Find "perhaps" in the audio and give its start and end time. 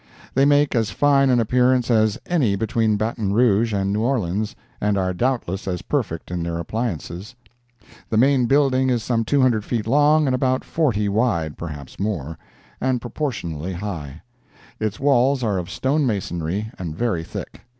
11.55-11.99